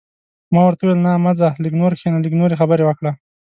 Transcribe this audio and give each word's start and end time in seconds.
ما 0.53 0.61
ورته 0.65 0.81
وویل: 0.83 0.99
نه، 1.05 1.11
مه 1.23 1.31
ځه، 1.39 1.49
لږ 1.63 1.73
نور 1.81 1.91
کښېنه، 1.97 2.17
لږ 2.25 2.33
نورې 2.39 2.59
خبرې 2.61 2.83
وکړه. 2.85 3.11